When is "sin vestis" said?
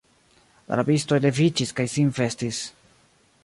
1.97-2.65